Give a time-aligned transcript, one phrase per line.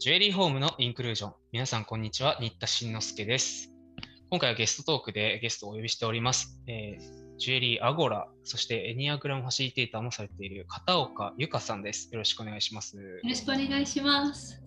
[0.00, 1.32] ジュエリーホームのインクルージョン。
[1.52, 2.38] 皆さん、こんにちは。
[2.40, 3.70] 新田慎之介です。
[4.30, 6.58] 今回はゲストトークでゲストをお呼びしております。
[6.66, 12.08] えージュエリーアゴラ、そしてエニアグラムファシリテーターもされている片岡由香さんです。
[12.12, 12.96] よろしくお願いします。
[12.96, 14.62] よろしくお願いします。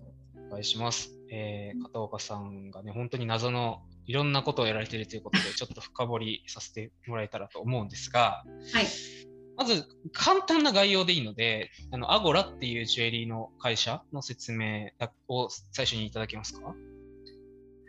[0.50, 1.10] お願いします。
[1.32, 8.86] えー片岡さんがね、本当に謎のいろんなことをやられているということで、ちょっと深掘りさせてもらえたらと思うんですが、はい。
[9.56, 14.90] まず簡単な概要でいいので、あのアゴラっていうジュエリーの会社の説明
[15.28, 16.74] を最初にいただけますか？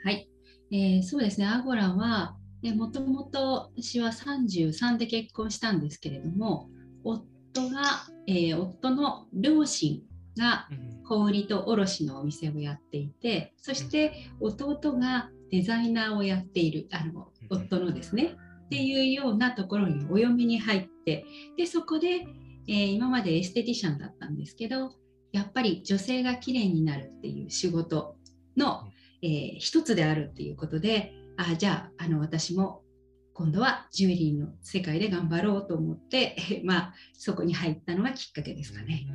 [0.05, 0.29] はい。
[0.71, 6.69] えーそうですね、アゴラは、えーもともと私は33で結婚したんですけれども、
[7.03, 10.03] 夫が、えー夫の両親
[10.37, 10.69] が
[11.07, 18.35] 小売りと卸のお店をやっていて、そして弟がデザイナーをやっている、あの夫のですね、
[18.75, 21.25] っていうようなところにお嫁に入って、
[21.57, 22.27] でそこで、
[22.67, 24.93] えー今までエステティシャンだったんですけど、
[25.33, 28.17] やっぱり女性が綺麗になるっていう仕事
[28.57, 28.89] の、
[29.23, 32.83] えー一つであるっていうことで、あじゃああの私も
[33.33, 39.07] 今度はジュエリーの世界で頑張ろうと思って、え ーまあ、そこに入ったのがきっかけですかね。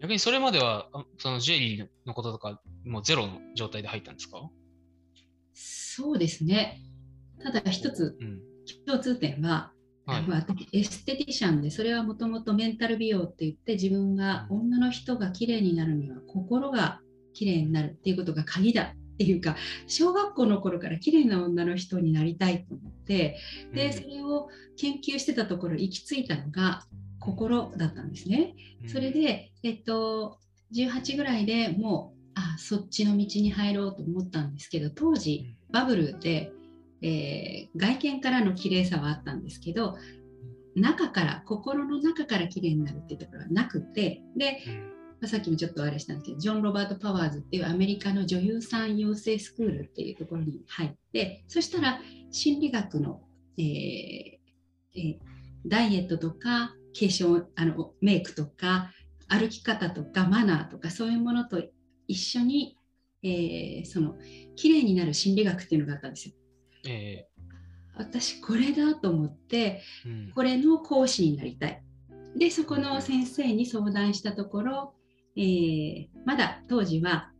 [0.00, 4.50] 逆にそれまでは、あそのジュエリーのこととか、もうゼロの状態で入ったんですか？
[5.54, 6.80] そうですね。
[7.42, 8.53] ただ一つうん。
[8.86, 9.72] 共通点は、
[10.06, 10.78] はい。
[10.78, 17.00] エステティシャンでそれはもともとメンタル美容って言って自分が女の人が綺麗になるには心が
[17.32, 23.38] 綺麗になるっていうことが鍵だっていうか小学校の頃から綺麗な女の人になりたいと思って
[23.72, 26.82] でそれを研究してたところ行き着いたのが
[27.24, 28.54] 心だったんですね。
[28.82, 30.38] うんそれ、で、えっと、
[30.74, 36.52] 18ぐらいでもうあそっちの道に入ろうと思ったんですけど当時バブルで、
[37.04, 39.96] えー外見からの綺麗さはあったんですけど
[40.74, 44.74] 中から心の中から綺麗になるっていうところはなくてで、うん
[45.20, 53.20] まあさっきもちょっとあれしたんですけどジョン・ロバート・パワーズっていうアメリカの女優さん養成スクールっていうところに入ってそしたら心理学の、
[53.58, 55.16] えーえー
[55.66, 58.90] ダイエットとか化粧あのメイクとか
[59.28, 61.62] 歩き方とかマナーとかそういうものと
[62.06, 62.76] 一緒に、
[63.22, 64.16] えーその
[64.56, 66.34] 綺麗になる心理学っていうのがあったんですよ。
[66.86, 67.26] え
[67.96, 70.32] 私これだと思ってーうん。
[70.32, 71.82] これの講師になりたい。
[72.36, 74.94] でそこの先生に相談したところ、
[75.36, 77.30] えーまだ当時は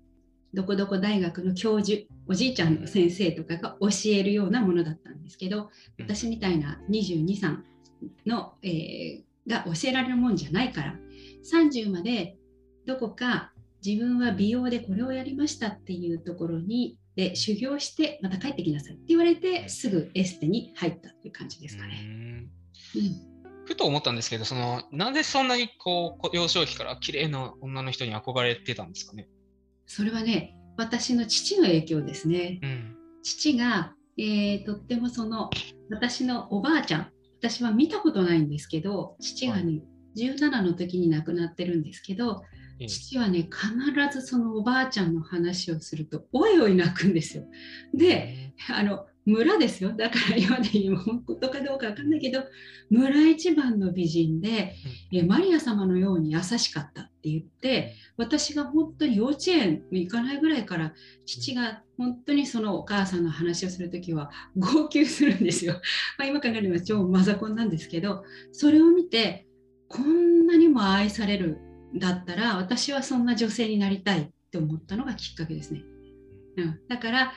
[0.52, 6.04] どこどこ大学の教授おじいちゃんの先生とかが教えるようなものだったんですけどうん。
[6.04, 7.58] 私みたいな223
[8.26, 10.94] の、えーが教えられるもんじゃないから
[11.52, 12.36] 30まで
[12.86, 13.52] どこか
[13.84, 22.48] 自分は美容でこれをやりましたっていうところにで修行してまた帰ってきなさいって言われてすぐエステに入ったっていう感じですかね。
[23.66, 29.28] ふと思ったんですけど、そのなんでそんなにこう幼少期から綺麗な女の人に憧れてたんですかね？
[29.86, 32.58] それはね私の父の影響ですね。
[32.62, 32.96] うん。
[33.22, 35.50] 父が、えーとってもその
[35.90, 37.10] 私のおばあちゃん
[37.40, 39.80] 私は見たことないんですけど父がね、
[40.16, 47.44] 17の時に亡くなってるんですけどええ父はね必ずそのおばあちゃんの話をするとおいおい泣くんですよ。
[47.92, 52.44] で、あの村ですよだから今で言う本当かどうかわかんないけど
[52.90, 54.74] 村一番の美人で、
[55.12, 60.92] えマリア様のように優しかったって言って私が本当に幼稚園に行かないぐらいから
[61.24, 65.74] 父が本当にそのお母さんの話をする時は号泣するんですよ。
[66.18, 69.46] まあ、今考えれば超マザコンなんですけどそれを見て
[69.88, 75.82] こんなにも愛されるんだったら私はそんな女性になりたいって思ったのがきっかけですね。
[76.56, 77.32] うん、だから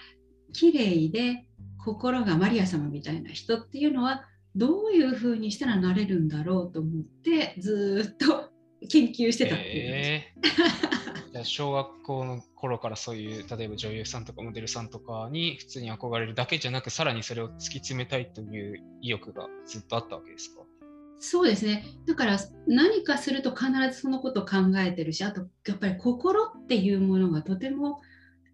[0.53, 1.45] 綺麗で
[1.83, 4.25] 心がマリア様みたいな人っていうのは
[4.55, 8.49] どういうふうにしたらなれるんだろうと思ってずっと
[8.89, 10.09] 研究してたっていうじ。
[10.09, 11.31] えー。
[11.33, 20.61] じゃあ小学校の頃からそういう例えば女優さんとかモデルさんとかに普通に憧れるだけじゃなくさらにそれを突き詰めたいという意欲がずっとあったわけですか？
[21.19, 28.01] そうですねだから何かすると必ずそのことを考えてるしあとやっぱり心っていうものがとても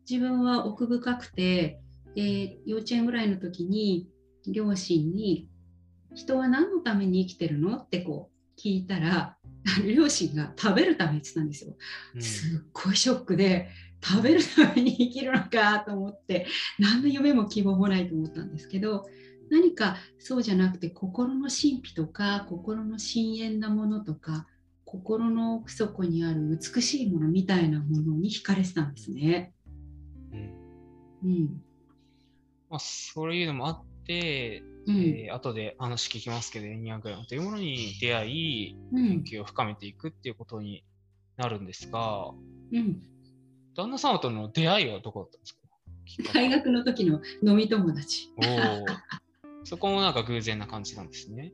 [0.09, 1.79] 自分は奥深くて、
[2.15, 4.07] えー幼稚園ぐらいの時に
[4.47, 5.47] 両親に
[6.15, 9.37] 「人は何のために生きてるの?」ってこう聞いたら
[9.85, 11.75] 両親が食べるためって言ってたんですよ。
[12.15, 13.69] うんすっごいショックで
[14.03, 15.79] 食べるために生きるのか？
[15.85, 16.45] と思って
[16.79, 19.05] 何の夢も希望もないと思ったんですけど
[19.53, 24.47] 何かそうじゃなくて心の神秘とか心の深遠なものとか
[24.83, 29.53] 心の奥底にある美しいものみたいなものに惹かれてたんですね。
[30.31, 30.49] うん。
[31.23, 31.61] うん。
[32.69, 34.95] まあ、そういうのもあって、うん。
[34.97, 39.23] えー後で話聞きますけど、エニアグラムというものに出会い、うん。
[39.23, 40.83] 研究を深めていくっていうことに
[41.37, 42.31] なるんですが、
[42.71, 43.01] うん。
[43.75, 46.33] 旦那様との出会いはどこだったんですか？
[46.33, 48.29] 大学の時の飲み友達。
[49.63, 51.53] おそこもなんか偶然な感じなんですね。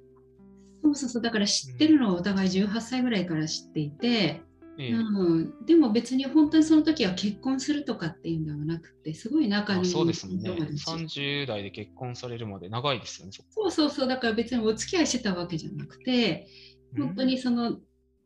[0.84, 4.42] そうそうそう、だから知ってるのはお互い18歳ぐらいから知っていて、
[4.80, 4.92] ええ。
[4.94, 10.50] うん、でも別に本当にその時は結婚するとかっていうのはなくて、すごい仲のいいあそうですもんね。
[10.50, 16.48] 友達30代で結婚されるまで長いですよね、そうそうそう、だから別にお付き合いしてたわけじゃなくて、
[16.98, 17.78] 本当にその、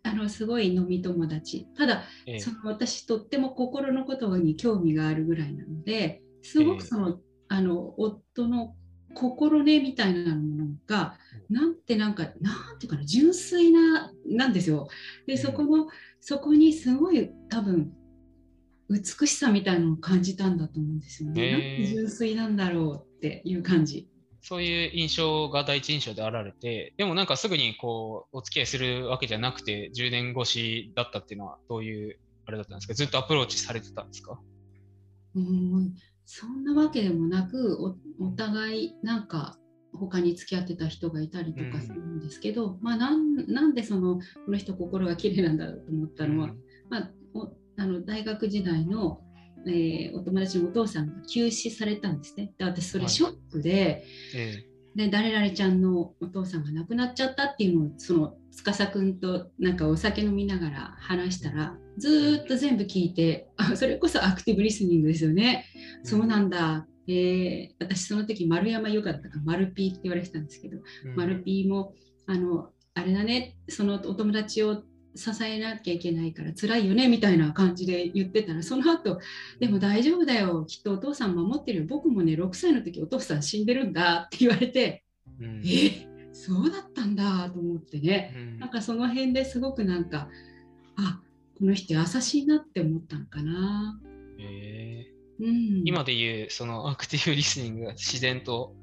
[0.03, 1.65] あのすごい飲み友達。
[1.75, 2.39] ただ、ええ。
[2.39, 8.75] その私とっても心のことに興味があるぐらいなのですごくその,、あの夫の
[9.13, 11.18] 心根みたいなものが
[11.50, 14.88] なんてなんかなんていうかな純粋ななんですよ。
[15.27, 15.88] でそこの、
[16.19, 17.94] そこにすごい多分
[18.89, 21.51] 美しさみたいなのを感じたんだと思うんですよね。
[21.51, 24.07] なんて純粋なんだろうっていう感じ。
[24.42, 32.94] そういう印象が第一印象であられて、でもなんかすぐにこうお付き合いするわけじゃなくて、10年越しだったっていうのはどういうあれだったんですか？
[32.94, 34.38] ずっとアプローチされてたんですか？
[35.36, 35.95] うん
[36.25, 37.78] そんなわけでもなく
[38.20, 39.58] おお互いなんか
[39.94, 44.22] 他に付き合ってた人がいたりとかするんですけど、まあなんなんでそのこ
[44.52, 46.58] の人心が綺麗なんだろうと思ったのは、うん。
[46.90, 49.22] まあ、おあの大学時代の、
[49.68, 52.54] えーお友達のお父さんが急死されたんですね。
[52.58, 53.14] で私それはい。
[53.14, 54.04] ショックで,、
[54.36, 54.64] え
[54.95, 65.66] で誰々ちゃんのお父さんが亡くなっちゃったっていうのをその司くんとなんかお酒飲みながら話したらずーっと全部聞いてあそれこそアクティブリスニングですよね。
[66.04, 66.88] えそうなんだ。
[67.07, 71.94] えー私その時丸山よかったか丸 P って言われてたんですけど、うん丸 P も
[72.28, 74.84] あのあれだねそのお友達を
[75.15, 79.19] 支えなきゃいけないから辛いよねみたいな感じで言ってたらその後
[79.60, 80.65] でも大丈夫だよ。
[80.65, 81.86] きっとお父さん守ってるよ。
[81.88, 85.04] 僕もね6歳の時お父さん死んでるんだって言われて
[85.39, 85.62] うん。
[85.65, 88.33] えそうだったんだと思ってね。
[88.36, 88.60] うん。
[88.60, 90.30] なんかその辺ですごくなんか
[90.95, 91.19] あ
[91.57, 94.00] この人優しいなって思ったのかな。
[94.39, 95.13] ええ。
[95.39, 98.75] うん、今でいうそのアクティブリスニングが自然と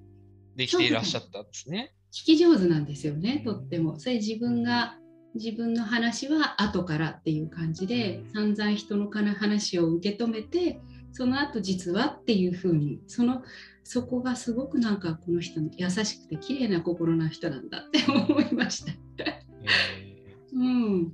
[0.56, 1.94] できていらっしゃったんですね。
[2.12, 3.98] 聞き上手なんですよね、とっても。
[3.98, 4.98] それ自分が、
[5.34, 10.80] 自分の話は後からっていう感じで、うん散々人の話を受け止めて、
[11.12, 13.42] その後実はっていうふうに、その、
[13.84, 18.92] そこがすごくなんかこの人の優しくて綺麗な心な人なんだって思いました。
[18.92, 21.12] ええうん。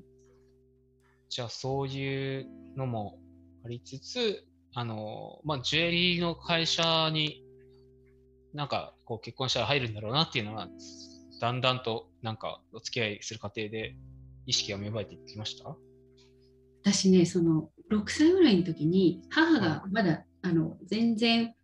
[1.28, 2.46] じゃあそういう
[2.76, 3.18] のも
[3.64, 7.42] ありつつ、あの、まあ、ジュエリーの会社に
[8.52, 10.68] なんかこう結婚したら入るんだろうなっていうのは、
[11.40, 13.94] だんだんとなんかお付き合いする過程で
[14.46, 15.76] 意識が芽生えていきました？
[16.82, 21.54] 私ね、その6歳ぐらいの時に、母がまだ、あの、全然、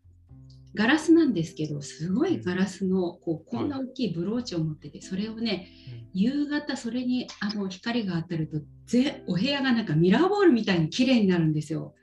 [0.75, 5.69] ガラスなんですけど、すごいガラスのこうこんな大きいブローチを持ってて、それをね、
[6.14, 11.94] 夕方それにあの光が当たるとぜお部屋がなんかミラーボールみたいに綺麗になるんですよ。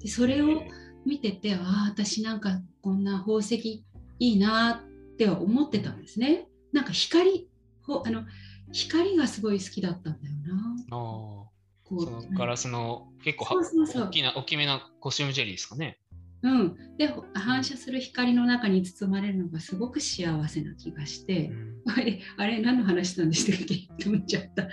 [0.00, 0.62] でそれを
[1.06, 3.84] 見ててああ私なんかこんな宝石
[4.18, 6.48] いいなって思ってたんですね。
[6.72, 7.48] なんか光
[7.82, 8.24] ほあの
[8.72, 10.76] 光がすごい好きだったんだよな。
[10.90, 11.48] ああ
[11.84, 14.06] こそのガラスの結構はそうそうそう。
[14.06, 15.98] 大きな大きめなコスチュームジェリーですかね。
[16.42, 21.72] うん、でほ反射する光の中に包まれるのがすごく幸せな気がして、うん。
[21.92, 23.74] あれあれ何の話なんでしたっけ？
[23.74, 24.68] って思っちゃった。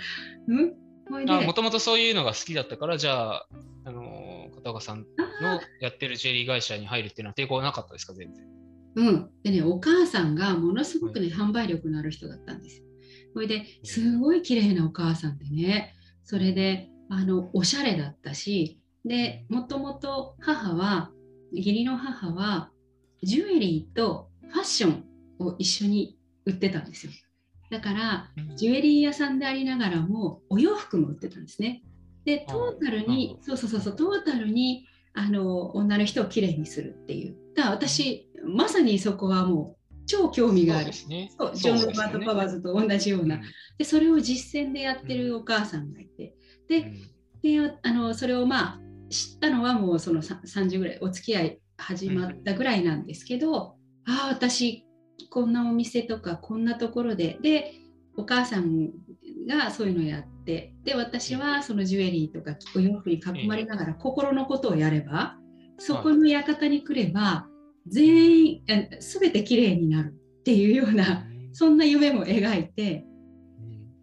[0.48, 0.74] うん？
[1.44, 3.46] もともとそういうのが好きだったから、じゃあ、
[3.84, 8.46] あのー片岡さんのやってるジュエリー会社に入るっていうのは抵抗なかったですか、全然。
[8.94, 12.84] うん、でねお母さんがものすごくね、販売力のある人だったんですよ。
[13.32, 15.94] それですごい綺麗なお母さんでね。
[16.24, 21.10] それであのおしゃれだったしでもともと母は
[21.52, 22.70] 義理の母は
[23.22, 25.04] ジュエリーとファッション
[25.38, 27.12] を一緒に売ってたんですよ。
[27.70, 31.82] だからジュエリー屋さんでありながらもお洋服も売ってたんですね。
[32.24, 37.36] でトータルにそうそうそうそうトータルにあの女の人をきれいにするっていう。
[37.56, 39.79] だから私まさにそこはもう
[40.10, 40.92] 超興味がある。
[40.92, 41.30] そうね。
[41.38, 43.40] そうジョン・ロバート・パワーズと同じような、
[43.78, 46.34] でそれを実践でやってるお母さんがいて。
[46.68, 46.92] で
[47.42, 53.76] であのそれをまあ知ったのはもうそのさ30ぐらいお付き合い始まったぐらいなんですけど、
[54.06, 54.84] ああ私
[55.30, 57.38] こんなお店とかこんなところで。
[57.40, 57.74] で
[58.16, 58.90] お母さん
[59.48, 60.74] がそういうのをやって。
[60.84, 65.36] で私はそのジュエリーとかお洋服に囲まれながら心のことをやれば
[65.78, 67.46] そこの館に来れば
[67.86, 73.04] 全員え全てきれいになるっていうようなそんな夢も描いて、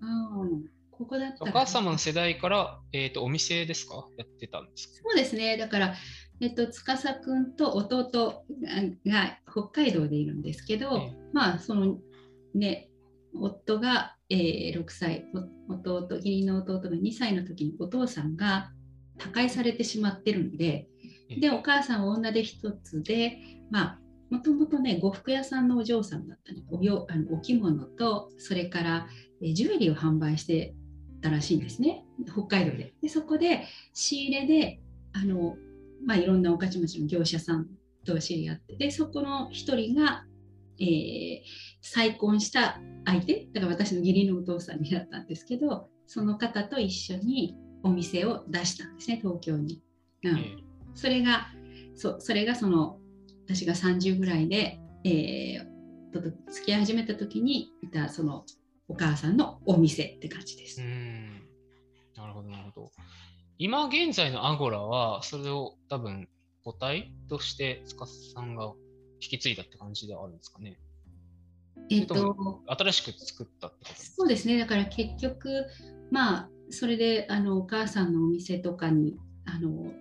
[0.01, 0.05] う
[0.46, 1.51] ん、ここだったら。
[1.51, 4.05] お母様の世代から、えー、とお店ですか？
[4.17, 4.96] やってたんですか？
[5.03, 5.57] そうですね。
[5.57, 5.96] だから、
[6.41, 8.43] えっと、司くんと弟
[9.05, 11.98] が北海道でいるんですけど、えまあその
[12.53, 12.89] ね
[13.34, 15.25] 夫が、えー6歳
[15.69, 18.72] お弟義理の弟が2歳の時にお父さんが
[19.17, 20.88] 他界されてしまってるんで
[21.29, 23.38] でお母さんは女で一つで
[23.69, 29.07] まあもともとね呉服屋さんのお嬢さんだったりおよあのお着物とそれから
[29.41, 30.74] えジュエリーを販売して
[31.22, 32.05] たらしいんですね。
[32.31, 32.93] 北海道で。
[33.01, 34.79] でそこで仕入れで
[35.13, 35.55] あの、
[36.05, 37.67] まあ、いろんな御徒町の業者さん
[38.05, 40.25] と知り合ってでそこの一人が、
[40.79, 41.41] えー、
[41.81, 43.48] 再婚した相手。
[43.53, 49.81] だから私の義理のお父さんになったんですけどその方と一緒にお店を出したんですね東京に。
[50.24, 50.66] うん、
[50.98, 51.48] それが
[51.96, 52.98] そうそれがその
[53.46, 58.46] 私が30ぐらいで、えー、と付き合い始めた時にいたその
[58.88, 60.82] お母さんのお店って感じです。
[60.82, 61.44] うん
[62.16, 62.92] なるほどなるほど。
[63.60, 66.27] 今現在のアゴラはそれを多分
[66.66, 68.74] 母体として塚さんが
[69.22, 70.80] 引き継いだって感じではあるんですかね。
[71.92, 75.68] えっと、新しく作ったってことそうですねだから結局
[76.10, 79.92] まあそれであのお母さんのお店とかにあの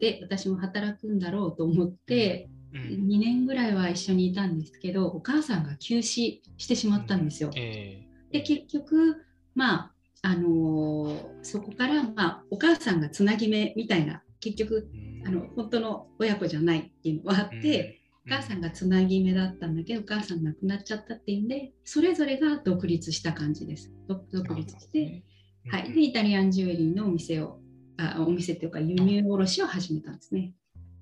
[0.00, 7.50] で私も働くんだろうと思って、うん、2年ぐらいは一緒にいたんですけどお母さんが休止してしまったんですよ。
[7.50, 7.58] うん。
[7.58, 9.16] えー、で結局
[9.54, 9.92] まあ
[10.22, 23.90] あのー、そこから、まあ、お母さんがつなぎ目みたいな結局、うん、あの本当の親子じゃないっていうのはあって、お母さんがつなぎ目だったんだけどお母さん亡くなっちゃったっていうんでそれぞれが独立した感じです。
[24.08, 25.22] 独立して、
[25.70, 27.59] はい、でイタリアンジュエリーのお店を
[28.00, 30.54] あお店っていうか輸入卸を始めたんですね。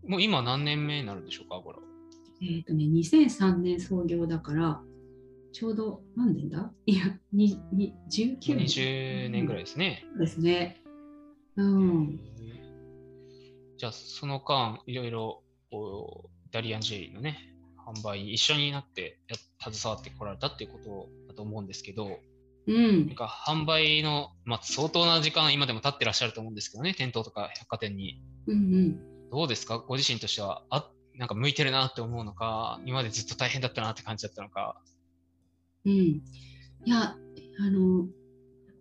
[0.06, 1.78] もう今何年目になるんでしょうか、これ。
[2.40, 4.80] えっ、ー、とね、2003年創業だから、
[5.52, 6.72] ちょうど何年だ？
[6.86, 8.66] いや、にに19年。
[8.66, 10.04] 20年ぐらいですね。
[10.14, 10.82] うん、ですね。
[11.56, 12.20] うん。
[13.76, 17.38] じゃあ、その間、いろいろこうイタリアンジェリーのね、
[17.76, 19.18] 販売に一緒になって
[19.62, 22.16] 携わってこられたっていうことだと思うんですけど、うん、
[22.68, 29.78] なんか販売の、まあ、相当な時間今でも経ってらっしゃると思うんですけどね店頭とか百貨店に、うんうん、どうですか？
[29.78, 34.80] ご自身としてはあなんか向いてるなって思うのか今までずっと大変だったなって感じだったのか。
[35.86, 36.22] うん、い
[36.84, 37.16] や
[37.58, 38.06] あのやっ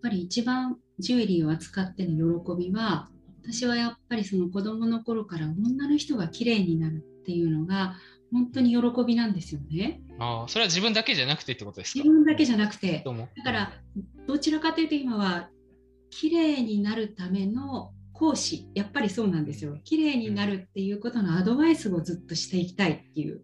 [0.02, 3.10] ぱり一番ジュエリーを扱っての喜びは
[3.42, 7.96] 私はやっぱりその子供の頃から女の人が綺麗になるっていうのが
[8.32, 10.02] 本当に喜びなんですよね。
[10.20, 12.00] あそれは自分だけじゃなくてってことですか？
[12.00, 13.04] 自分だけじゃなくて、
[13.38, 13.72] だから
[14.28, 15.50] どちらかというと今は
[16.10, 18.68] 綺麗になるための講師。
[18.74, 19.78] やっぱりそうなんですよ。
[19.84, 23.42] 綺麗になるっていうことのアドバイスをずっとしていきたいっていう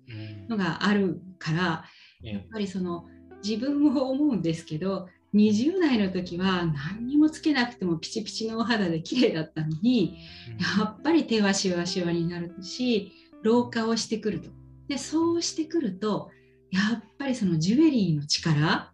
[0.50, 1.86] のがあるから、
[2.24, 3.06] うん、やっぱりその
[3.44, 10.18] 自分も思うんですけど20代の時は何にもつけなくてもピチピチのお肌で綺麗だったのに、
[10.52, 13.12] うん、やっぱり手はしわしわになるし
[13.44, 14.50] 老化をしてくると。
[14.94, 16.30] でそうしてくると
[16.70, 18.94] やっぱりそのジュエリーの力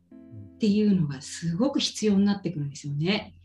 [0.55, 3.35] っていうのがすごく必要になってくるんですよね。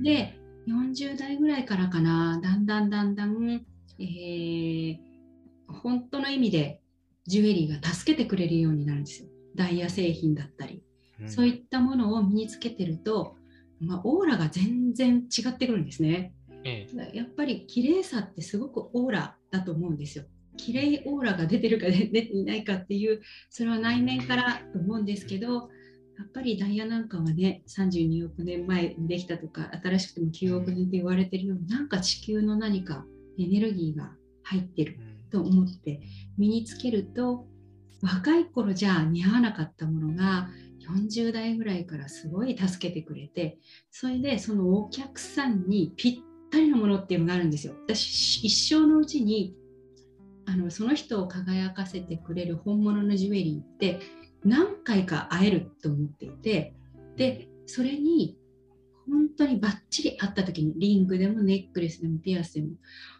[0.00, 3.64] で40代ぐらいからかなだんだんだんだん、
[3.98, 4.98] えー、
[5.82, 6.80] 本当の意味で
[7.26, 9.28] ジュエリーが助けてくれるようになるんですよ。
[9.56, 10.84] ダイヤ製品だったり、
[11.20, 13.36] うん、そういったものを身につけてると、
[13.80, 16.32] まあ、オーラが全然違ってくるんですね。
[16.62, 20.24] ええ、やっぱり綺麗さってすごくオーラだと思うんですよ。
[20.56, 23.20] 綺麗オーラが出てるか出て いないかっていう
[23.50, 25.70] それは内面からと思うんですけど
[26.16, 33.04] やっぱりダイヤなんかはね32億年前にできたとか新しくても9億年って言われてるようになんか地球の何か
[33.38, 34.96] エネルギーが入ってる
[35.30, 36.00] と思って
[36.38, 37.46] 身につけると
[38.02, 40.48] 若い頃じゃ似合わなかったものが
[40.88, 43.58] 40代ぐらいからすごい助けてくれて
[43.90, 46.14] それでそのお客さんにぴっ
[46.50, 47.74] たりのものっていうのがあるんですよ。
[47.86, 49.56] 私一生のうちに
[50.46, 54.00] あのその人を輝かせてくれる本物のジュエリーって
[54.44, 56.74] 何回か会えると思っていて
[57.16, 58.36] でそれに
[59.06, 62.68] 本当にバッチリ会った時にリングでもネックレスでもピアスでも、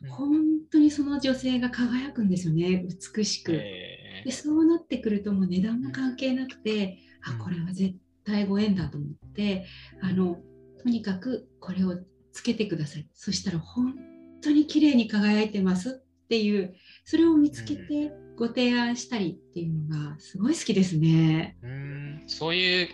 [0.02, 0.31] うん、本
[0.71, 2.85] 当にその女性が輝くんですよね
[3.16, 3.52] 美しく。
[3.52, 9.66] でそうなってくるともう値段も関係なくて、うん、あこれは絶対ご縁だと思って
[10.00, 10.38] あの
[10.83, 11.99] とにかくこれを
[12.33, 13.09] つけてください。
[13.14, 13.95] そしたら本
[14.40, 21.57] 当に綺麗に輝いてますっていうそれを見つけてご提案したりっていうのがすごい好きですね。
[21.62, 22.88] うんそういう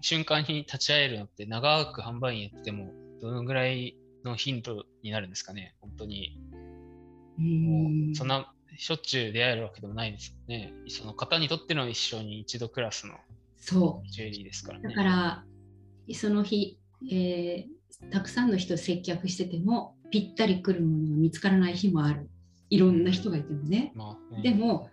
[0.00, 6.38] 瞬間に立ち会えるのって長く販売員やっててもどのぐらいのヒントになるんですかね本当に。
[7.38, 10.72] うそんなしょっちゅう出会えるわけでもないですよね。
[10.88, 13.14] その方にとっての一生に一度クラスの
[14.10, 14.88] ジュエリーですからね。
[14.88, 15.44] だから
[16.14, 16.78] その日、
[17.10, 22.28] えー、たくさんの人接客しててもぴったりくるものが見つからない日もある
[22.70, 23.92] いろんな人がいてもね。
[23.94, 24.90] まあ、でも、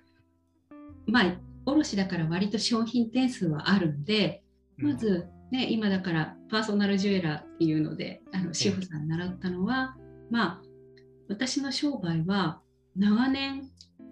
[1.08, 4.44] まあ、卸だから割と商品点数はあるんで、
[4.77, 9.96] まず、ね、今だからパーソナルジュエラーっていうので、あの志保さん習ったのは、
[10.30, 10.62] まあ、
[11.30, 12.62] 私の商売は
[12.96, 13.70] 長年、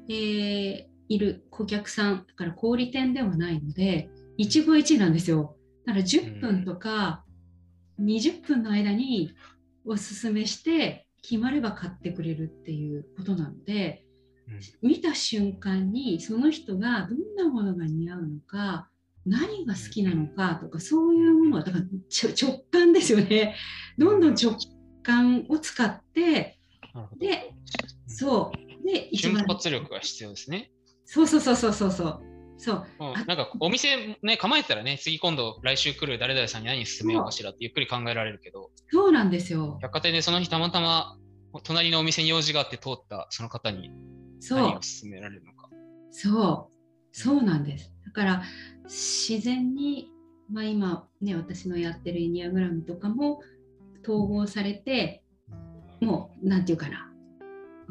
[0.10, 5.56] えー、いる顧客さんだから小売店ではないので一期一会なんですよ。
[5.86, 7.24] だから10分とか
[8.00, 9.34] 20分の間に
[9.86, 14.04] おすすめして決まれば買ってくれるっていうことなので、
[14.82, 18.90] うん、見た瞬間にその人がどんなものが似合うのか
[19.26, 23.56] 何が好きなのかとかそういうものはだから直感ですよね。
[23.98, 24.56] どんどん直
[25.04, 26.60] 感を使って
[27.18, 27.54] で
[28.08, 28.86] そう。
[28.86, 30.72] で瞬発力が必要ですね。
[31.06, 32.31] そうそうそうそうそうそう
[32.62, 32.86] そう。
[33.26, 39.80] なんかお店ね、構えたらね、次今度来週来る誰々さんに何勧めようかしらってゆっくり考えられるけど、そうなんですよ。
[39.82, 41.18] 百貨店でその日たまたま
[41.64, 43.90] 隣のお店に用事があって通ったその方に
[44.52, 45.70] 何を勧められるのか。
[46.12, 47.92] そう、そうなんです。
[48.06, 48.44] だから
[48.84, 50.12] 自然に、
[50.52, 53.42] まあ、今ね、私のやってるエニアグラムとかも
[54.04, 55.24] 統合されて、
[56.00, 57.11] もう、なんていうかな、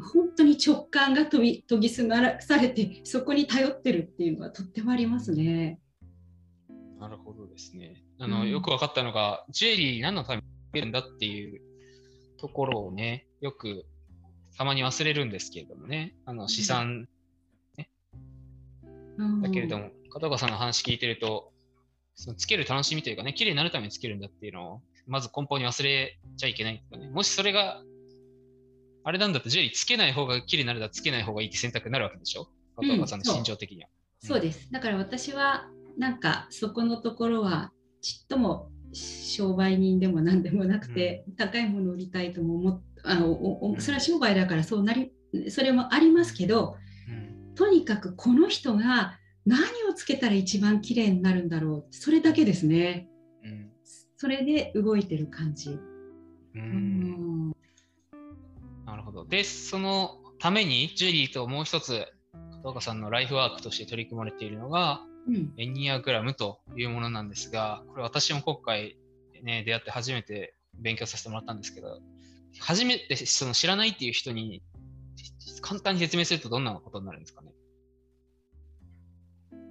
[0.01, 5.79] 本当に直感が研ぎ研ぎ澄まされてそこに頼ってるっていうのはとってもありますね。
[6.99, 8.03] なるほどですね。
[8.19, 11.61] あの、うん、よく分かったのがジュエリー何のためにつけるんだっていう
[12.37, 13.85] ところをねよく
[14.57, 16.15] たまに忘れるんですけれどもね。
[16.25, 17.07] あの資産、
[17.77, 17.89] ね、
[19.17, 21.51] うん、だけれども片岡さんの話聞いてると
[22.15, 27.09] そのつける楽しみというかね綺麗になるためにつけるんだっていうのをまず根本に忘れちゃいけないとかね。
[27.09, 27.81] もしそれが
[29.03, 32.47] あれなんだって、ジェリーつけない方が綺麗になるだつけない方がいいって選択になるわけでしょ？
[32.75, 33.89] 片岡さんの心情的には、
[34.23, 34.25] う。
[34.25, 34.41] ん、そう。
[34.41, 34.71] です。
[34.71, 35.67] だから私は、
[35.97, 45.11] なんかそこのところは、ちっとも商売人でも何でもなくて、うん、高いものを売りたいとも思っあのおそれは商売だからそうなり
[45.49, 46.75] それもありますけど、
[47.07, 47.11] う
[47.51, 53.07] ん、とにかくこの人が何をつけたら一番綺麗になるんだろうそれだけですね、
[53.43, 53.69] うん、
[54.17, 55.79] それで動いてる感じ、
[56.55, 57.53] うん、
[58.91, 59.25] なるほど。
[59.25, 62.05] で、そのためにジュリーともう一つ、
[62.57, 68.97] 片岡さんのライフワークとして取り組まれているのが、うん、エニアグラムというものなんですが、これ私も今回、
[69.43, 72.01] ね、出会って初めて勉強させてもらったんですけど、
[72.59, 74.61] 初めてその知らないっていう人に
[75.61, 77.51] 簡単に説明するとどんなことになるんですかね？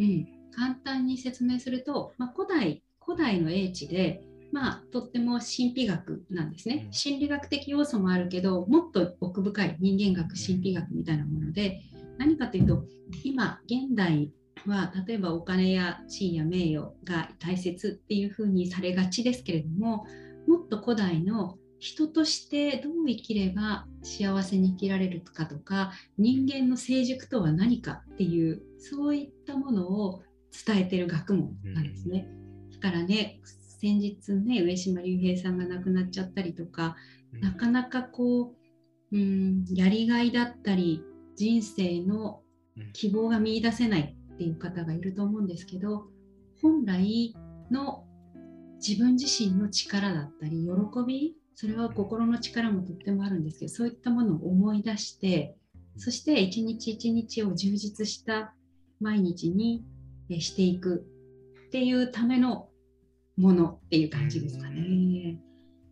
[0.00, 6.88] うん、簡単に説明すると、まあ、古代古代の英知でまあ、とっても神秘学なんですね。
[6.90, 11.82] 心理学的要素もあるけど、もっと奥深い人間学、神秘学みたいなもので、
[12.18, 12.84] 何かというと、
[13.24, 14.32] 今、現代
[14.66, 20.04] は例えばお金や地位や名誉が大切っていうふうにされがちですけれども、
[20.46, 30.22] もっと古代の人としてどう生きれば幸せに生きられるかとか人間の成熟とは何かっていうそういったものを
[30.66, 32.28] 伝えてる学問なんですね。
[32.74, 33.40] だからね
[33.80, 36.96] 先日ね上島竜兵さんが亡くなっちゃったりとか、
[37.32, 38.54] うん、なかなかこ
[39.12, 41.02] う、うん、やりがいだったり
[41.34, 42.42] 人生の
[42.92, 46.08] 希望が見いだせないっていう方がいると思うんですけど
[46.60, 47.34] 本来
[47.70, 48.04] の
[48.86, 55.56] 自分自身の力だったり喜びそれは心の力もとってもあるんですけどそういったものを思い出して
[55.96, 58.54] そして一日一日を充実した
[59.00, 59.84] 毎日に
[60.38, 61.06] していく
[61.66, 62.69] っていうための
[63.40, 65.38] ものっていう感じですかね。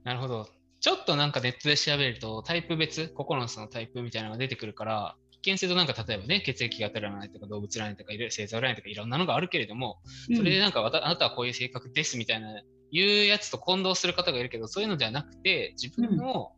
[0.05, 0.49] なるほど。
[0.81, 9.99] ちょっとなんかネットで調べるとタイプ別、9つのタイプみたいなのが出てくるから、一見するとなんか例えばね、血液型占いとか動物占いとか星座占いとかいろんなのがあるけれども、
[10.37, 16.53] それでなんか、あなたはこういう性格ですみたいないうやつと混同する方がいるけど、そういうのではなくて、自分の、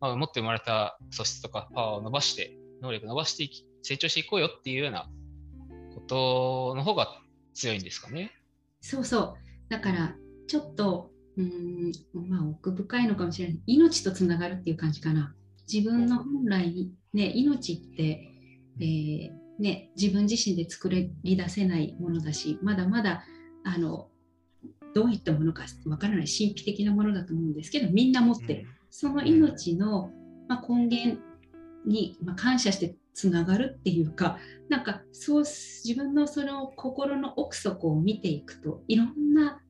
[0.00, 5.08] まあ、持って生まれた素質とかパワーを伸ばして、能力伸ばしていき、成長していこうよっていうような
[5.94, 7.20] ことの方が
[7.54, 8.32] 強いんですかね。
[8.80, 9.34] そうそう。
[9.68, 11.92] だからちょっとうん
[12.28, 13.60] まあ奥深いのかもしれない。
[13.66, 15.34] 命とつながるっていう感じかな。
[15.72, 18.30] 自分の本来ね命って、
[18.80, 23.24] えー、ね、自分自身で作り出せないものだしまだまだ
[23.64, 24.08] あの
[24.94, 30.10] どういったものかわからない神秘的なものだと思うんですけどみんな持ってる、その命の、
[30.48, 31.20] まあ、根源
[31.86, 39.60] に、まあ、感謝してつながるっていうかなんかそう自分のその心の奥底を見ていくといろんな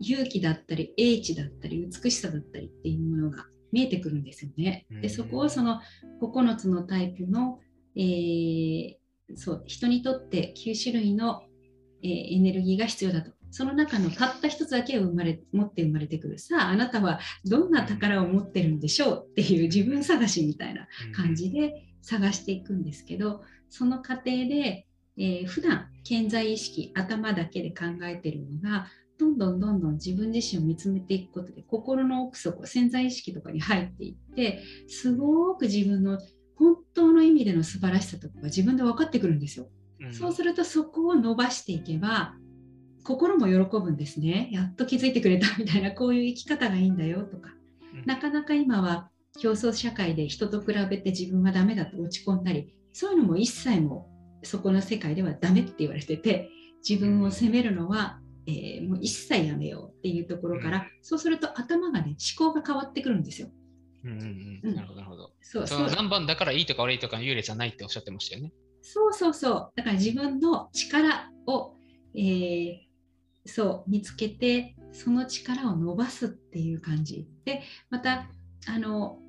[0.00, 4.86] 勇気だったり英知だったり美しさだったりっていうものが見えてくるんですよね。
[5.02, 5.80] でそこをその
[6.22, 7.58] 9つのタイプの、
[7.96, 8.96] えー、
[9.36, 11.42] そう人にとって9種類の、
[12.02, 13.32] えー、エネルギーが必要だと。
[13.50, 16.38] その中のたった一つだけを生まれ持って生まれてくる。
[16.38, 19.26] さあ、あなたはどんな宝を持ってるんでしょう？
[19.30, 28.86] っていう自分探しみたいな感じで探していくんですけど、その過程で、えー、普段健在意識、頭だけで考えてるのが、
[29.18, 36.18] どんどんどんどん自分自身を見つめていくことで心の奥底潜在意識とかに入っていってすごく自分の
[36.56, 39.68] 本当の意味での素晴らしさとかが自分で分かってくるんですよ。
[40.00, 42.34] うんそうするとそこを伸ばしていけば
[43.02, 44.48] 心も喜ぶんですね。
[44.52, 47.50] やっと気づいてくれたみたいなこういう生き方がいいんだよとか
[47.94, 54.08] うんなかなか今は競争社会で人と比べて自分はダメだと落ち込んだりそういうのも一切も
[54.44, 56.48] そこの世界ではダメって言われてて
[56.88, 63.48] 自分を責めるのは、えーもう一切やめようっていうところから、うんそうすると頭がね思考が変わってくるんですよ。
[64.04, 65.32] うんうんなるほど、なるほど。
[65.42, 68.52] そうその何番だからいいとか悪いとかの優劣はないっておっしゃってましたよね。
[68.82, 69.72] そうそうそう。
[69.76, 71.74] だから自分の力を、
[72.14, 72.88] えー
[73.46, 77.26] そう見つけて、その力を伸ばすっていう感じ。
[77.46, 78.28] で、また、
[78.66, 79.20] あの、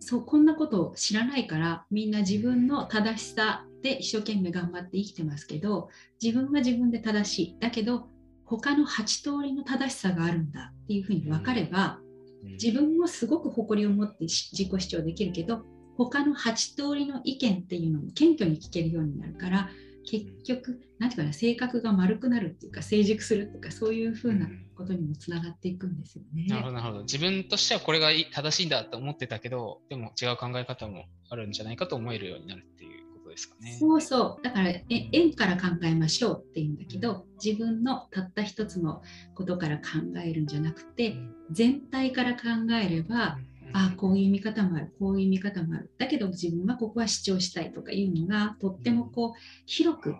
[0.00, 7.56] そう、こんなことを知らないから、みんな自分の正しさで一生懸命頑張って生きてますけど、自分は自分で正しい。
[7.60, 8.08] だけど、
[8.48, 9.04] 他の8
[9.38, 12.08] 通りの正しさがあるんだっていうふうに分かれば、うん
[12.42, 15.64] 自分もすごく誇りを持ってし自己主張できるけど
[15.96, 19.68] 他の8通りの意見っていうのも謙虚に聞けるようになるから
[20.08, 26.46] 結局何ていうかな性格が丸くなるっていうか成熟するっていうかそういうふうなことにもつながっていくんですよね。
[26.46, 27.00] なるほど、なるほど。
[27.00, 33.07] 自分としてはこれが正しいんだと思ってたけど、でも違う考え方もあるんじゃないかと思えるようになるっていう
[33.38, 33.76] ですかね。
[33.78, 39.02] そうそうだからえ円から考えましょうっていうんだけど自分のたった一つの
[39.34, 39.82] ことから考
[40.24, 41.16] えるんじゃなくて
[41.50, 42.40] 全体から考
[42.82, 43.38] えれば
[43.72, 49.32] あこういう見方もあるこういう見方もあるだけど自分はここは主張したいとかいうのがとってもこう
[49.66, 50.16] 広く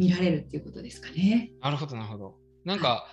[0.00, 1.52] 見られるっていうことですかね。
[1.60, 2.34] なるほど、なるほど。
[2.64, 3.06] なんか、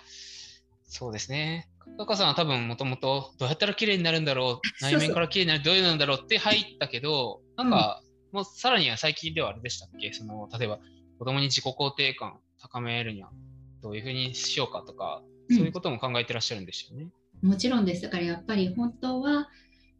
[0.84, 1.68] そうですね。
[1.98, 10.12] 高さんは多分もともとどうやったら綺麗になるんだろ う、内面から綺麗になる、どういうのなんだろうって入ったけど、なんか、もうさらには最近ではあれでしたっけ？
[10.12, 10.78] その、例えば
[11.18, 13.30] 子供に自己肯定感高めるには
[13.82, 17.08] どういうふうにしようかとか、そういうことも考えてらっしゃるんですよね。
[17.42, 19.48] もちろんですだからやっぱり本当は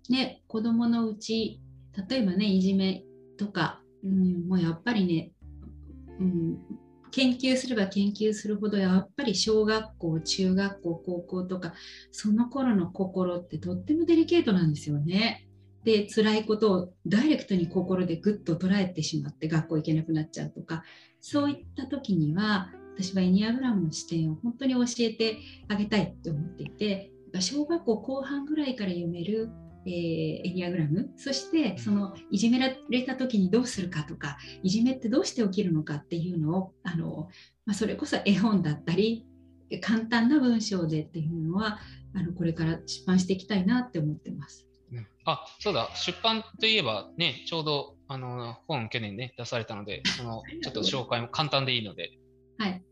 [0.08, 1.60] ね子どものうち
[2.08, 3.04] 例えばねいじめ
[3.38, 5.30] とか、うん、もうやっぱりね、
[6.18, 6.58] うん、
[7.12, 11.74] 研究すれば研究するほどやっぱり小学校中学校高校とか
[12.10, 15.47] その頃の心ってとってもデリケートなんですよね。
[15.88, 20.82] で辛いことをダイレクトに心でぐっと捉えてしまって学校行けなくなっちゃうとか
[21.22, 29.48] そういった時には私はエニアグラムの視点を本当に教えてあげたいって思っていて小学校後半ぐらいから読める、
[29.86, 29.92] えー
[30.44, 37.28] エニアグラムそしてそのいじめられた時にどうするかとかいじめってどうして起きるのかっていうのをあの、
[37.64, 39.24] まあ、それこそ絵本だったり
[39.80, 41.78] 簡単な文章でっていうのは
[42.14, 44.67] あのこれから出版していきたいなって思ってます。
[44.92, 52.10] うんあ、そうだ、出版といえばね、ちょうどあの本去年ね、出されたので、そのちょっと紹介も簡単でいいので。
[52.56, 52.82] はい、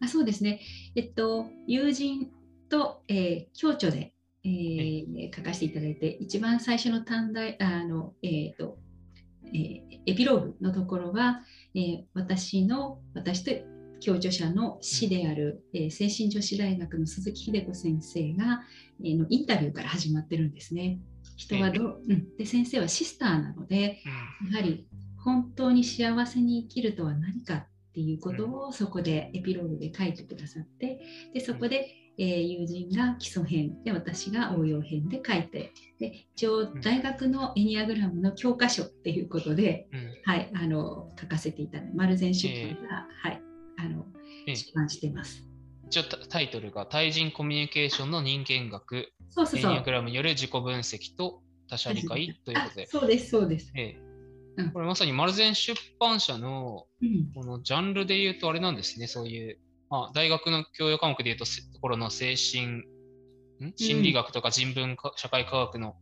[0.00, 0.60] あそうですね、
[0.94, 2.30] えっと、友人
[2.68, 4.12] と、えー共著で、
[4.44, 8.78] えー書かせていただいて、一番最初の短大あの、えーと
[9.46, 11.40] えーエピローグのところは、
[11.74, 13.52] えー私の、私と
[14.04, 18.60] 共著者の師である、えー精神女子大学の鈴木秀子先生が、
[19.02, 20.98] えーのインタビューから始まってるんですね。
[21.36, 24.02] 人はどう、うん、で先生はシスターなので、
[24.50, 24.86] やはり
[25.22, 31.00] 本当に幸せに生きるとは何かっていうことをそこでエピローグで書いてくださって
[31.32, 39.98] でそこで、えー友人が基礎編で私が応用編で書いてで一応大学のエニアグラムの教科書っていうことで、うん。
[39.98, 43.42] うんはい、あの書かせていただいて丸善出版が、はい、
[43.78, 44.06] あの
[44.46, 44.56] ええ。
[44.56, 45.46] 出版してます。
[45.86, 49.90] 一応タタイトルが対人コミュニケーションの人間学、そうそうそうエニアグ。
[49.92, 52.86] ラムによる自己分析と他者理解ということであ。
[52.88, 53.72] そうですそうです。
[53.76, 54.00] ええ
[54.56, 59.58] うんこれまさに丸善出版社のうんこのジャンルで言うとあれなんですね、そういう、
[59.90, 63.74] まあ、大学の教養科目で言うとせところの精神、ん？
[63.76, 65.96] 心理学とか人文か社会科学の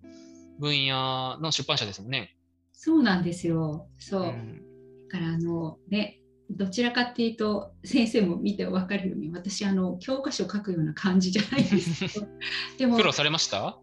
[0.61, 2.37] 分野の出版社ですもんね。
[2.73, 3.89] そうなんですよ。
[3.99, 4.23] そう。
[4.23, 4.63] うん
[5.09, 12.27] だからあのねどちらかっていうと先生も見て分かるように私あの教科書書くような感じじゃないんですけど。
[12.79, 13.79] でも苦労されました？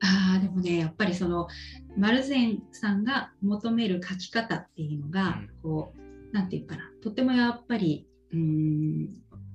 [0.00, 1.48] あーでもねやっぱりその
[1.96, 5.50] 丸善さんが求める書き方っていうのが、うん。
[5.62, 9.08] こうなんていうかなとてもやっぱりうーん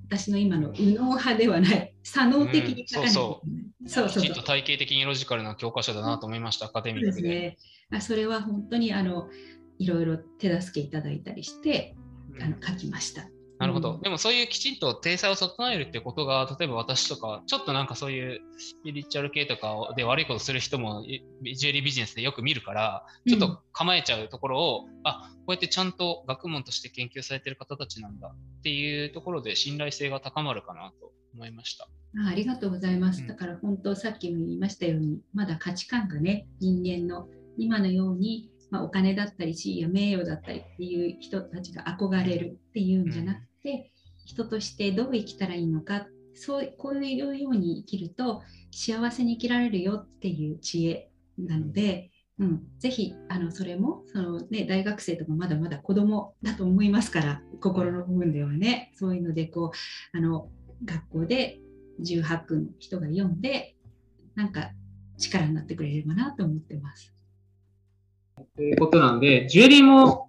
[0.06, 4.08] 私の今の右脳派ではない左脳的に書かないそうそう。
[4.08, 7.12] そうきちんと体系的にロジカルな教科書だなと思いました、アカデミックで。
[7.12, 7.58] ですね。
[7.96, 9.28] あそれは本当にあの
[9.78, 11.96] いろいろ手助けいただいたりして
[12.40, 13.28] あの書きました。
[13.58, 13.94] なるほど。
[13.94, 21.22] うんでもそういうきちんと体裁を整えるってことが、例えば私とか、ちょっとなんかそういうスピリチュアル系とかで悪いことする人もい
[21.54, 31.88] ジュエリービジネスでよく見るから、ちょっと構えちゃうところを、あこうやってちゃんと学問として研究されてる方たちなんだっていうところで信頼性が高まるかなと思いました。
[32.24, 33.22] あありがとうございます。
[33.22, 43.92] うんだから本当さっきも言いましたようにまだ価値観がね人間の今のようにまあ、お金だったり地位や名誉だったりっていう人たちが憧れるっていうんじゃなくて、
[44.24, 59.72] 人としてどう生きたらいいのかそうこういうように生きると幸せに生きられるよっていう知恵なので、うん、ぜひあのそれもその、ね、大学生とかまだまだ子供だと思いますから心の部分ではねそういうのでこ
[60.14, 60.48] うあの
[60.84, 61.58] 学校で
[62.00, 63.76] 18区の人が読んで
[64.34, 64.70] なんか
[65.18, 67.12] 力になってくれればなと思ってます。
[68.56, 70.28] ということなんで、ジュエリーも、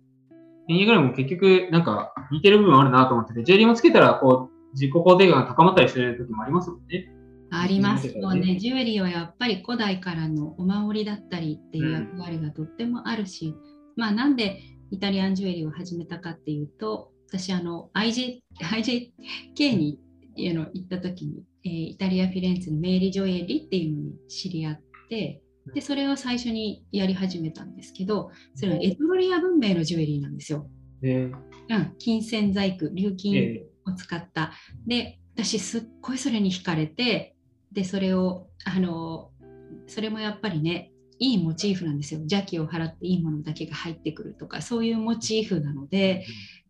[0.69, 7.09] エニグラムも結局なんか似てる部分あるなと思ってて、ジュエリーもつけたらこう自己肯定感が高まったりする時もありますもんね。
[7.51, 8.17] あります。
[8.17, 13.55] もうね、ジュエリーはやっぱり古代からのお守りだったりっていう役割がとってもあるし、うん、
[13.95, 19.99] まあなんでイタリアンジュエリーを始めたかっていうと、私あの IJ IJK に
[20.37, 25.42] あの行った時に、えー、イタリア・フィレンツェのメーリ・ジョエリっていうのに知り合って、
[25.73, 30.67] でそれを最初にやり始めたんですけど、それはエトロリア文明のジュエリーなんですよ。
[31.02, 34.52] えー、うん、金銭細工、琉金を使った。
[34.86, 37.36] で、私すっごいそれに惹かれて、
[37.71, 39.32] でそれをあの
[39.88, 42.19] それもやっぱりねいいモチーフなんですよ。
[42.19, 46.26] 邪気を払っていいものだけが入ってくるとかそういうモチーフなので、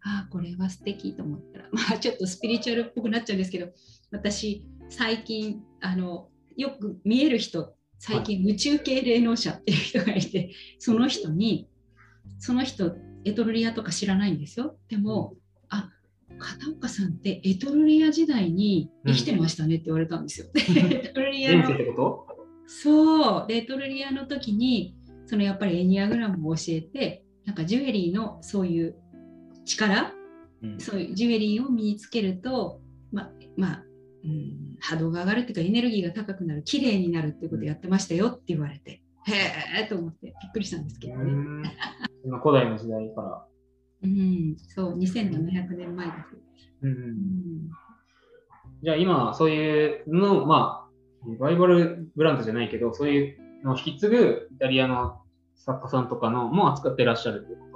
[0.06, 1.70] うん、ああこれは素敵と思ったら。
[1.74, 3.72] まあちょっとスピリチュアルっぽくなっちゃうんですけど
[4.12, 11.70] 私最近あのよく見える人最近宇宙系霊能者っていう人がいてその人に
[12.38, 14.76] その人エトロリアとか知らないんですよ。
[14.90, 15.36] でも
[16.38, 20.48] 片岡さんってエトロリア時代に生きてましたねって言われたんですよ。
[20.54, 22.26] エトロリアの
[22.68, 23.48] そう。
[23.48, 28.96] でエトロリアの時にそのやっぱりエニアグラムを教えてなんかジュエリーのそういう
[29.64, 30.14] 力、
[30.62, 32.82] うん、そういうジュエリーを身につけると
[33.14, 33.84] ままあ、
[34.24, 39.02] うん、波動が上がるっていうかエネルギーが高くなる綺麗になるっていうことやってましたよって言われて。
[39.26, 41.78] へえと思ってびっくりしたんですけどね。
[42.42, 43.46] 古代の時代から。
[44.04, 46.38] うん、そう、2700年前です。
[46.82, 47.70] うん、うん、
[48.82, 55.22] じゃあ今、そういうの、まあ、バイバルブランドじゃないけど、そういうのを引き継ぐイタリアの
[55.56, 57.74] 作家さんとかのも扱ってらっしゃるということ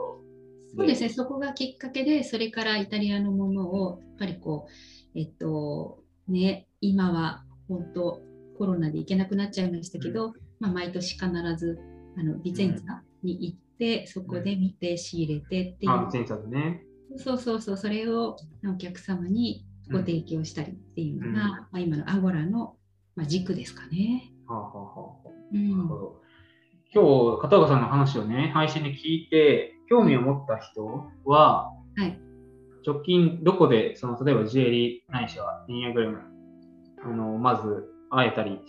[0.76, 8.22] そうですね、そこがきっかけで、それからイタリアのものを、やっぱりこう、えっと、ね、今は本当、
[8.58, 11.80] コロナで行けなくなっちゃいましたけど、うん、まあ、毎年必ず
[12.18, 16.84] あのビゼンツァに行っってそこで見て仕入れてっていう、うんね、
[17.18, 18.36] そうそうそうそれを
[18.68, 22.76] お客様にご提供したりっていうのが、うん、まあ、今のアゴラの、
[23.16, 24.34] まあ、軸ですかね。
[24.48, 26.22] はあはあはあ、うん、なるほど。
[26.94, 32.20] 今日片岡さんの話をね配信で聞いて興味を持った人は、はい、
[32.88, 36.20] 直近どこでその例えばジュエリーないしはエニアグラム
[37.04, 38.62] あのまず会えたり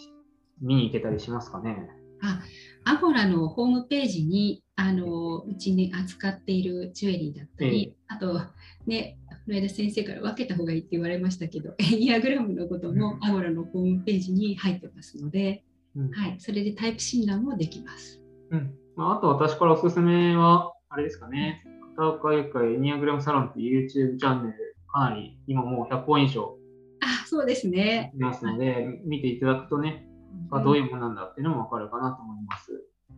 [0.61, 1.89] 見に行けたりしますかね？
[2.21, 2.41] あ
[2.85, 8.41] アゴラのホームページにあのうちに扱っているジュエリーだったり、あと
[8.87, 15.63] ねこの間先生から分けた方がいいって言われましたけどエニアグラムのこともアゴラのホームページに入ってますので、
[15.97, 18.21] うん、はい、それでタイプ診断もできます。
[18.51, 18.75] うん。
[18.97, 21.63] まあ、あと私からおすすめはあれですかね
[21.99, 26.57] 片岡ゆかエニアグラムサロンっていう YouTube チャンネルかなり今もう100本以上
[27.01, 28.13] あそうですね。
[28.15, 30.07] いますので、はい、見ていただくとね、
[30.53, 32.71] あどういうものなんだっていうのも分かるかなと思います。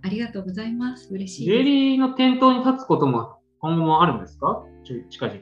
[0.03, 1.13] ありがとうございます。
[1.13, 4.65] 嬉しいジュエリーの店頭に立つことも今後もあるんですか？
[5.11, 5.41] 近々。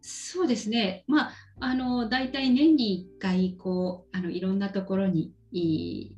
[0.00, 1.04] そうですね。
[1.08, 6.14] まあ、あの、大体年に1回、こう、あのいろんなところにい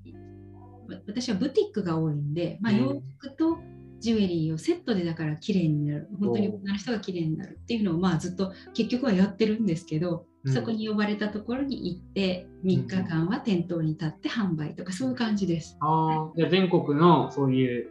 [1.06, 3.58] 私はブティックが多いんで、まあ、洋服と
[4.00, 6.08] ジュエリーをセットでだから綺麗になる。
[6.18, 15.76] 本当に女の人が綺麗になるっていうのをまあずっと結局はやってるんですけど、うん、そこに呼ばれたところに行って3日間は店頭に立って販売とかそういう感じです。
[15.80, 17.90] あじゃあ全国のそういう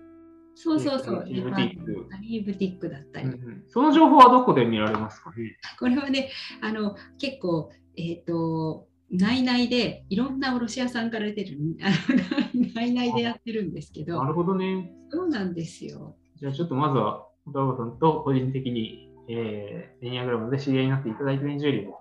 [0.61, 1.19] そうそうそう。
[1.19, 2.05] ブティック。
[2.45, 5.31] ブティックだったり、うんうん、その情報はどこで見られますか？
[5.31, 11.57] ねこれはね、あの結構、えっ、ー、と、内々でいろんな卸屋さんから出てる、
[12.75, 14.21] 内々でやってるんですけど。
[14.21, 14.93] なるほどね。
[15.09, 16.15] そうなんですよ。
[16.35, 21.97] じゃあちょっとまずは、小田さんと個人的に、えー、エニアグラムで知り合いになっていただいて、ジュエリーを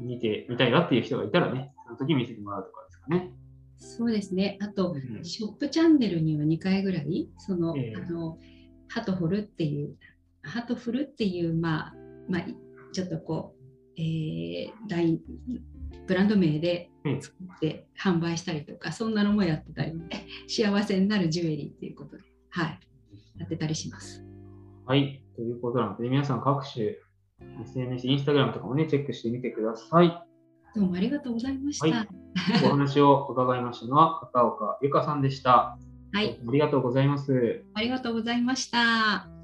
[0.00, 3.32] 見てみたいなっていう人がいたらね、その時見せてもらうとかですかね。
[3.76, 4.58] そうですね。
[4.60, 8.38] あと、うん、ショップチャンネルには2回ぐらい、その、えー、あの、
[8.88, 9.96] ハトフルっていう、
[10.42, 11.94] ハトフルっていう、まあ、
[12.28, 12.46] まあ、
[12.92, 15.20] ちょっとこう、えー、大
[16.06, 19.92] ブランド名で作って販売したりとか、うん、そんなのもやってたり、
[20.46, 22.80] 幸せになるジュエリーっていうことで、はい、
[23.38, 24.24] やってたりします。
[24.86, 26.96] はい、ということなので、皆さん各種
[27.62, 30.24] SNS、インスタグラムとかもね、チェックしてみてください。
[30.74, 31.86] どうもありがとうございました。
[31.86, 32.08] はい、
[32.64, 35.78] お話を伺いましたのは、片岡由加さんでした。
[36.12, 36.40] はい。
[36.46, 37.64] ありがとうございます。
[37.74, 39.37] ありがとうございました。